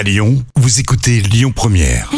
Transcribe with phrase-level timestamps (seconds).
[0.00, 2.10] À Lyon, vous écoutez Lyon Première.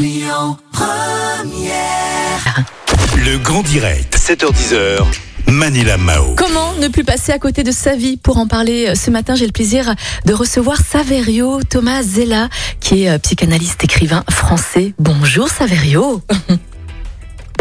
[3.17, 5.05] Le grand direct, 7h10h.
[5.49, 6.37] Manila Mao.
[6.37, 9.35] Comment ne plus passer à côté de sa vie Pour en parler euh, ce matin,
[9.35, 12.49] j'ai le plaisir de recevoir Saverio Thomas Zella,
[12.79, 14.95] qui est euh, psychanalyste écrivain français.
[15.01, 16.23] Bonjour Saverio.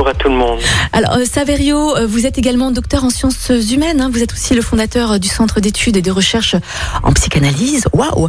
[0.02, 0.60] Bonjour à tout le monde.
[0.94, 4.02] Alors euh, Saverio, euh, vous êtes également docteur en sciences humaines.
[4.02, 4.10] hein.
[4.12, 6.56] Vous êtes aussi le fondateur euh, du Centre d'études et de recherche
[7.04, 7.84] en psychanalyse.
[7.94, 8.28] Waouh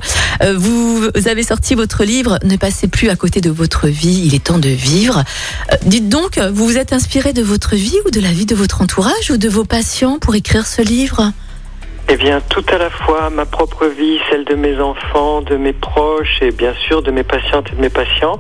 [0.55, 4.25] Vous avez sorti votre livre Ne passez plus à côté de votre vie.
[4.27, 5.25] Il est temps de vivre.
[5.87, 8.83] Dites donc, vous vous êtes inspiré de votre vie ou de la vie de votre
[8.83, 11.33] entourage ou de vos patients pour écrire ce livre?
[12.15, 15.73] Eh bien, tout à la fois ma propre vie, celle de mes enfants, de mes
[15.73, 18.39] proches et bien sûr de mes patientes et de mes patients,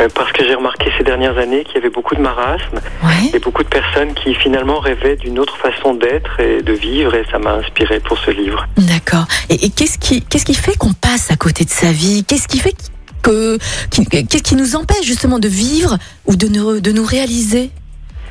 [0.00, 3.30] euh, parce que j'ai remarqué ces dernières années qu'il y avait beaucoup de marasme Ouais.
[3.34, 7.26] et beaucoup de personnes qui finalement rêvaient d'une autre façon d'être et de vivre et
[7.30, 8.66] ça m'a inspiré pour ce livre.
[8.78, 9.26] D'accord.
[9.50, 12.24] Et, et qu'est-ce qui, qu'est-ce qui fait qu'on passe à côté de sa vie?
[12.24, 12.74] Qu'est-ce qui fait
[13.22, 13.58] que,
[13.90, 17.70] qui- qu'est-ce qui nous empêche justement de vivre ou de nous, de nous réaliser?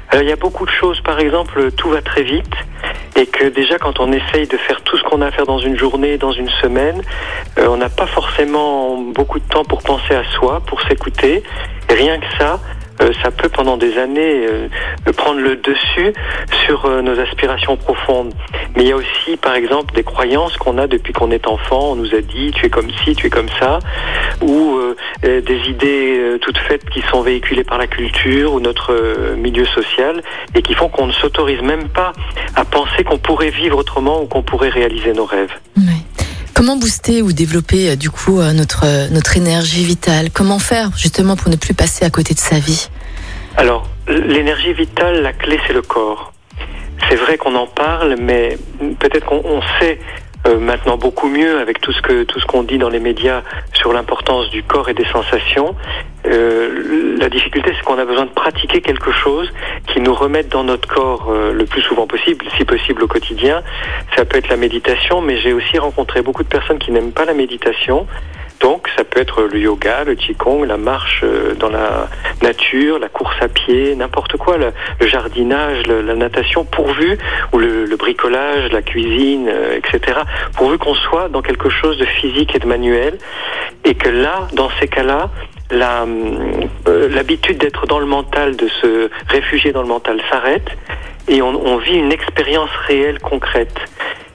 [0.09, 2.53] Alors, il y a beaucoup de choses, par exemple, tout va très vite
[3.16, 5.59] et que déjà quand on essaye de faire tout ce qu'on a à faire dans
[5.59, 7.02] une journée, dans une semaine,
[7.58, 11.44] euh, on n'a pas forcément beaucoup de temps pour penser à soi, pour s'écouter.
[11.89, 12.59] Rien que ça,
[13.22, 14.67] ça peut pendant des années euh,
[15.16, 16.13] prendre le dessus
[16.66, 18.33] sur euh, nos aspirations profondes.
[18.75, 21.91] Mais il y a aussi, par exemple, des croyances qu'on a depuis qu'on est enfant.
[21.91, 23.80] On nous a dit tu es comme ci, tu es comme ça,
[24.41, 28.59] ou euh, euh, des idées euh, toutes faites qui sont véhiculées par la culture ou
[28.59, 30.21] notre euh, milieu social
[30.55, 32.14] et qui font qu'on ne s'autorise même pas
[32.55, 35.53] à penser qu'on pourrait vivre autrement ou qu'on pourrait réaliser nos rêves.
[36.66, 40.30] Comment booster ou développer euh, du coup euh, notre, euh, notre énergie vitale?
[40.31, 42.88] Comment faire justement pour ne plus passer à côté de sa vie?
[43.58, 46.31] Alors, l'énergie vitale, la clé, c'est le corps.
[47.09, 48.58] C'est vrai qu'on en parle, mais
[48.97, 50.00] peut-être qu'on on sait
[50.45, 53.44] euh, maintenant beaucoup mieux avec tout ce que tout ce qu'on dit dans les médias
[53.73, 55.75] sur l'importance du corps et des sensations.
[56.25, 59.49] Euh, la difficulté, c'est qu'on a besoin de pratiquer quelque chose
[59.88, 63.61] qui nous remette dans notre corps euh, le plus souvent possible, si possible au quotidien.
[64.15, 67.25] Ça peut être la méditation, mais j'ai aussi rencontré beaucoup de personnes qui n'aiment pas
[67.25, 68.08] la méditation.
[68.63, 72.07] Donc, ça peut être le yoga, le qigong, la marche euh, dans la
[72.41, 74.71] nature, la course à pied, n'importe quoi, le,
[75.05, 77.17] jardinage, la natation, pourvu,
[77.51, 80.19] ou le, bricolage, la cuisine, euh, etc.
[80.55, 83.17] Pourvu qu'on soit dans quelque chose de physique et de manuel,
[83.83, 85.30] et que là, dans ces cas-là,
[85.73, 90.69] euh, l'habitude d'être dans le mental, de se réfugier dans le mental s'arrête,
[91.27, 93.77] et on vit une expérience réelle, concrète.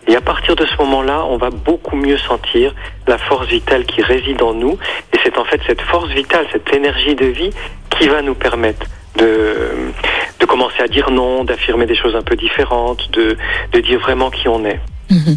[0.08, 2.74] Et à partir de ce moment-là, on va beaucoup mieux sentir
[3.06, 4.78] la force vitale qui réside en nous.
[5.12, 7.50] Et c'est en fait cette force vitale, cette énergie de vie
[7.90, 8.86] qui va nous permettre
[9.16, 9.92] de,
[10.40, 13.36] de commencer à dire non, d'affirmer des choses un peu différentes, de,
[13.72, 14.80] de dire vraiment qui on est.
[15.10, 15.36] Mhm.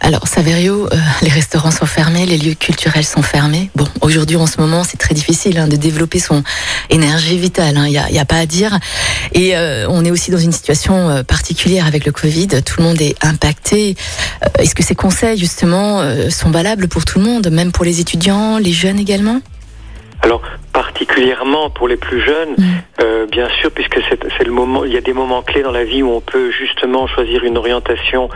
[0.00, 3.70] Alors, Saverio, euh, les restaurants sont fermés, les lieux culturels sont fermés.
[3.74, 6.42] Bon, aujourd'hui, en ce moment, c'est très difficile hein, de développer son
[6.90, 7.74] énergie vitale.
[7.86, 8.78] Il n'y a, y a pas à dire.
[9.32, 12.48] Et euh, on est aussi dans une situation euh, particulière avec le Covid.
[12.64, 13.96] Tout le monde est impacté.
[14.58, 18.58] Est-ce que ces conseils, justement, sont valables pour tout le monde, même pour les étudiants,
[18.58, 19.40] les jeunes également?
[20.96, 22.62] Particulièrement pour les plus jeunes, Mm.
[23.02, 25.84] euh, bien sûr, puisque c'est le moment, il y a des moments clés dans la
[25.84, 28.30] vie où on peut justement choisir une orientation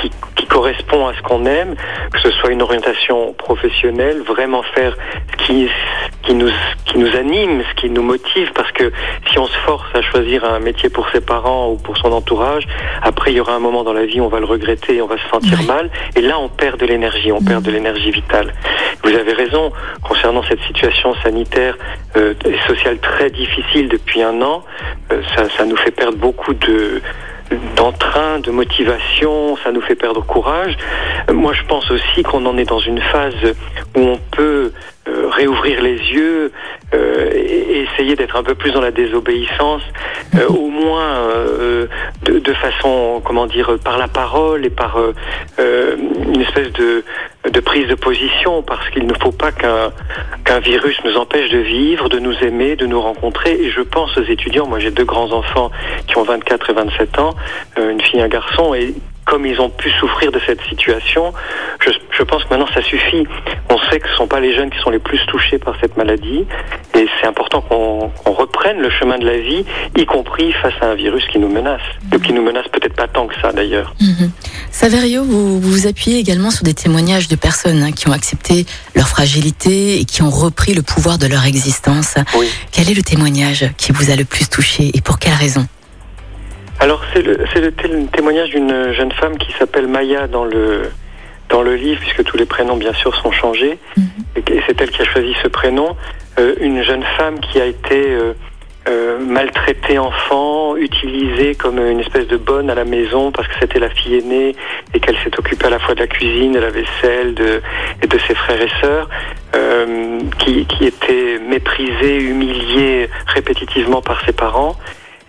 [0.00, 1.76] qui, qui correspond à ce qu'on aime,
[2.12, 4.96] que ce soit une orientation professionnelle, vraiment faire
[5.30, 6.50] ce qui, ce qui, nous,
[6.86, 8.90] qui nous anime, ce qui nous motive, parce que
[9.30, 12.66] si on se force à choisir un métier pour ses parents ou pour son entourage,
[13.02, 15.02] après il y aura un moment dans la vie où on va le regretter, et
[15.02, 18.10] on va se sentir mal, et là on perd de l'énergie, on perd de l'énergie
[18.10, 18.52] vitale.
[19.04, 19.72] Vous avez raison
[20.02, 21.76] concernant cette situation sanitaire
[22.16, 22.34] euh,
[22.66, 24.64] sociale très difficile depuis un an.
[25.12, 27.00] euh, ça, ça nous fait perdre beaucoup de
[27.76, 30.76] d'entrain, de motivation, ça nous fait perdre courage.
[31.28, 33.34] Euh, Moi, je pense aussi qu'on en est dans une phase
[33.96, 34.72] où on peut
[35.08, 36.52] euh, réouvrir les yeux
[36.94, 39.82] euh, et, essayer d'être un peu plus dans la désobéissance,
[40.48, 41.24] au moins
[42.22, 44.98] de, de façon, comment dire, par la parole et par
[45.58, 47.04] une espèce de,
[47.48, 49.92] de prise de position, parce qu'il ne faut pas qu'un
[50.44, 53.52] qu'un virus nous empêche de vivre, de nous aimer, de nous rencontrer.
[53.52, 54.66] Et je pense aux étudiants.
[54.66, 55.70] Moi, j'ai deux grands enfants
[56.06, 57.34] qui ont 24 et 27 ans,
[57.78, 58.94] euh, une fille et un garçon, et
[59.30, 61.32] comme ils ont pu souffrir de cette situation,
[61.86, 63.24] je, je pense que maintenant ça suffit.
[63.70, 65.76] On sait que ce ne sont pas les jeunes qui sont les plus touchés par
[65.80, 66.44] cette maladie,
[66.94, 69.64] et c'est important qu'on reprenne le chemin de la vie,
[69.96, 71.80] y compris face à un virus qui nous menace,
[72.12, 73.94] ou qui nous menace peut-être pas tant que ça d'ailleurs.
[74.00, 74.32] Mhm.
[74.72, 78.66] Saverio, vous, vous vous appuyez également sur des témoignages de personnes hein, qui ont accepté
[78.96, 82.14] leur fragilité et qui ont repris le pouvoir de leur existence.
[82.34, 82.48] Oui.
[82.72, 85.66] Quel est le témoignage qui vous a le plus touché et pour quelle raison?
[86.80, 90.90] Alors c'est le, c'est le té- témoignage d'une jeune femme qui s'appelle Maya dans le
[91.50, 94.04] dans le livre, puisque tous les prénoms bien sûr sont changés, Mhm.
[94.36, 95.96] et c'est elle qui a choisi ce prénom,
[96.38, 98.32] euh, une jeune femme qui a été euh,
[98.88, 103.80] euh, maltraitée enfant, utilisée comme une espèce de bonne à la maison parce que c'était
[103.80, 104.54] la fille aînée
[104.94, 107.60] et qu'elle s'est occupée à la fois de la cuisine, de la vaisselle de,
[108.00, 109.08] et de ses frères et sœurs,
[109.56, 114.76] euh, qui, qui était méprisée, humiliée répétitivement par ses parents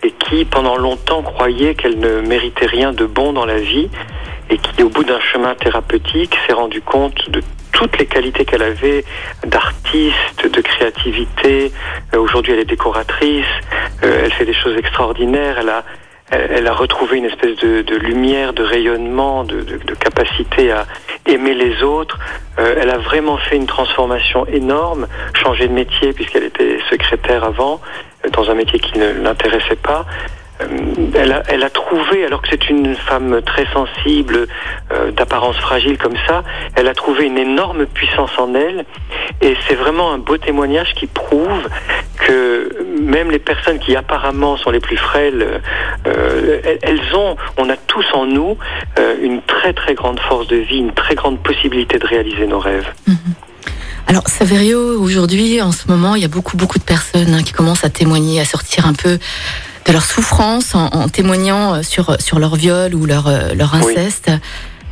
[0.02, 3.88] et qui pendant longtemps croyait qu'elle ne méritait rien de bon dans la vie
[4.50, 7.40] et qui au bout d'un chemin thérapeutique s'est rendu compte de
[7.72, 9.04] toutes les qualités qu'elle avait
[9.46, 11.72] d'artiste, de créativité.
[12.14, 13.46] Euh, Aujourd'hui, elle est décoratrice,
[14.02, 15.84] euh, elle fait des choses extraordinaires, elle a,
[16.30, 20.86] elle, a retrouvé une espèce de, de lumière, de rayonnement, de, de- de capacité à
[21.26, 22.18] aimer les autres.
[22.58, 25.06] Euh, elle a vraiment fait une transformation énorme,
[25.42, 27.80] changé de métier puisqu'elle était secrétaire avant,
[28.30, 30.06] dans un métier qui ne l'intéressait pas.
[30.60, 30.66] Euh,
[31.14, 34.46] Elle a, elle a trouvé, alors que c'est une femme très sensible,
[34.92, 36.42] euh, d'apparence fragile comme ça,
[36.76, 38.84] elle a trouvé une énorme puissance en elle.
[39.40, 41.68] Et c'est vraiment un beau témoignage qui prouve
[42.26, 45.60] que même les personnes qui apparemment sont les plus frêles,
[46.06, 48.56] euh, elles, ont, on a tous en nous
[48.98, 52.60] euh, une très très grande force de vie, une très grande possibilité de réaliser nos
[52.60, 52.88] rêves.
[54.06, 57.52] Alors, Saverio, aujourd'hui, en ce moment, il y a beaucoup, beaucoup de personnes hein, qui
[57.52, 59.18] commencent à témoigner, à sortir un peu
[59.86, 63.74] de leur souffrance en, en témoignant euh, sur, sur leur viol ou leur, euh, leur
[63.74, 63.92] Oui.
[63.96, 64.30] inceste.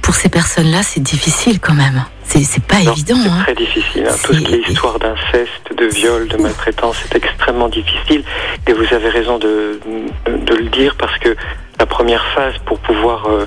[0.00, 2.04] Pour ces personnes-là, c'est difficile quand même.
[2.24, 3.16] C'est pas Non, évident.
[3.22, 3.42] C'est hein.
[3.42, 4.06] très difficile.
[4.08, 4.14] hein.
[4.24, 8.22] Tout ce qui est C'est- histoire d'inceste, de viol, de maltraitance, c'est extrêmement difficile.
[8.66, 9.80] Et vous avez raison de,
[10.26, 11.36] de le dire parce que
[11.78, 13.46] la première phase pour pouvoir euh,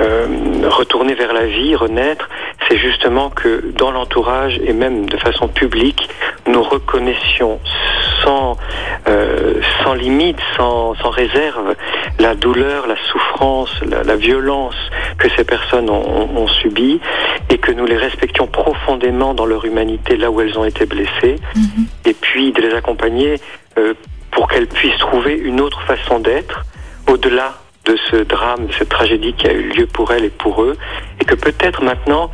[0.00, 0.26] euh,
[0.68, 2.28] retourner vers la vie, renaître,
[2.68, 6.08] c'est justement que dans l'entourage et même de façon publique,
[6.46, 7.60] nous reconnaissions
[8.24, 8.56] sans,
[9.08, 11.74] euh, sans limite, sans, sans réserve,
[12.18, 14.74] la douleur, la souffrance, la, la violence
[15.18, 17.00] que ces personnes ont, ont, ont subie
[17.50, 21.36] et que nous les respections profondément dans leur humanité là où elles ont été blessées
[21.54, 21.86] Mhm.
[22.04, 23.40] et puis de les accompagner
[23.78, 23.94] euh,
[24.30, 26.64] pour qu'elles puissent trouver une autre façon d'être
[27.08, 27.54] au-delà
[27.86, 30.76] de ce drame, de cette tragédie qui a eu lieu pour elles et pour eux,
[31.20, 32.30] et que peut-être maintenant,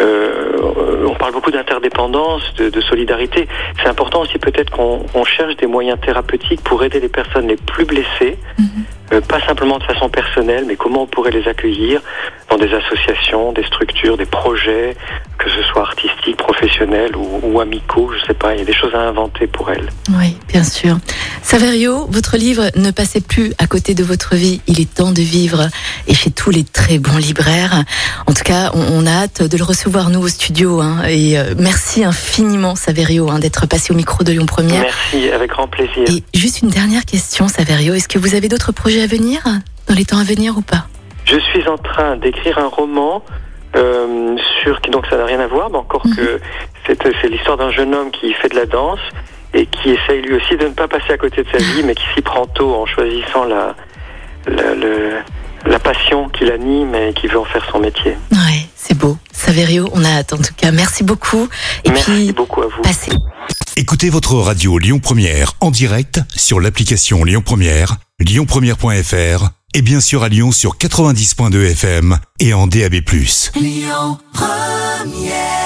[0.00, 3.48] euh, on parle beaucoup d'interdépendance, de, de solidarité,
[3.82, 7.56] c'est important aussi peut-être qu'on on cherche des moyens thérapeutiques pour aider les personnes les
[7.56, 8.66] plus blessées, Mhm.
[9.12, 12.00] euh, pas simplement de façon personnelle, mais comment on pourrait les accueillir
[12.50, 14.96] dans des associations, des structures, des projets,
[15.38, 18.72] que ce soit artistiques, professionnels ou, ou amicaux, je sais pas, il y a des
[18.74, 19.88] choses à inventer pour elles.
[20.18, 20.98] Oui, bien sûr.
[21.42, 25.20] Saverio, votre livre Ne passez plus à côté de votre vie, il est temps de
[25.20, 25.68] vivre
[26.06, 27.84] et chez tous les très bons libraires.
[28.26, 30.80] En tout cas, on, on a hâte de le recevoir nous au studio.
[30.80, 31.02] hein.
[31.08, 34.82] et euh, merci infiniment, Saverio, hein, d'être passé au micro de Lyon Première.
[34.82, 36.04] Merci, avec grand plaisir.
[36.08, 37.94] Et juste une dernière question, Saverio.
[37.94, 39.42] Est-ce que vous avez d'autres projets à venir
[39.88, 40.86] dans les temps à venir ou pas?
[41.24, 43.22] Je suis en train d'écrire un roman
[43.76, 46.16] euh, sur qui donc ça n'a rien à voir, mais encore Mhm.
[46.16, 46.40] que
[46.86, 49.00] c'est c'est l'histoire d'un jeune homme qui fait de la danse
[49.52, 51.94] et qui essaye lui aussi de ne pas passer à côté de sa vie, mais
[51.94, 53.74] qui s'y prend tôt en choisissant la
[54.46, 55.18] la, le-
[55.66, 58.16] la passion qui l'anime et qui veut en faire son métier.
[58.32, 58.63] Ouais,
[59.04, 59.18] beau.
[59.32, 60.72] Saverio, on a hâte en tout cas.
[60.72, 61.48] Merci beaucoup.
[61.84, 62.82] Et Merci puis, beaucoup à vous.
[62.82, 63.10] passez.
[63.76, 70.22] Écoutez votre radio Lyon Première en direct sur l'application Lyon Première, lyonpremière.fr et bien sûr
[70.22, 72.94] à Lyon sur 90.2 FM et en DAB+.
[73.56, 75.63] Lyon Première